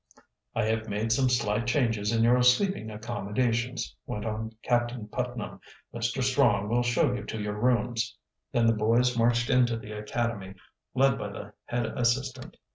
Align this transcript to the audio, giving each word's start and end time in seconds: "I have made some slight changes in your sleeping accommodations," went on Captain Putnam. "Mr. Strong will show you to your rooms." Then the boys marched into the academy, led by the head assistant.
"I 0.55 0.63
have 0.63 0.89
made 0.89 1.11
some 1.11 1.29
slight 1.29 1.67
changes 1.67 2.11
in 2.11 2.23
your 2.23 2.41
sleeping 2.41 2.89
accommodations," 2.89 3.95
went 4.07 4.25
on 4.25 4.51
Captain 4.63 5.07
Putnam. 5.07 5.59
"Mr. 5.93 6.23
Strong 6.23 6.69
will 6.69 6.81
show 6.81 7.13
you 7.13 7.23
to 7.25 7.39
your 7.39 7.53
rooms." 7.61 8.17
Then 8.51 8.65
the 8.65 8.73
boys 8.73 9.15
marched 9.15 9.51
into 9.51 9.77
the 9.77 9.91
academy, 9.91 10.55
led 10.95 11.19
by 11.19 11.29
the 11.29 11.53
head 11.65 11.85
assistant. 11.85 12.57